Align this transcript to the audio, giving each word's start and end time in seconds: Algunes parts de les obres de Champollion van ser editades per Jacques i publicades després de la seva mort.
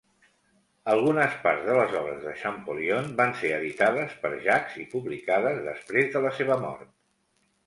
Algunes 0.93 1.35
parts 1.43 1.67
de 1.67 1.75
les 1.79 1.93
obres 1.99 2.23
de 2.29 2.33
Champollion 2.43 3.11
van 3.19 3.35
ser 3.43 3.51
editades 3.59 4.17
per 4.25 4.33
Jacques 4.47 4.81
i 4.85 4.87
publicades 4.95 5.61
després 5.69 6.11
de 6.17 6.25
la 6.27 6.35
seva 6.41 6.59
mort. 6.67 6.91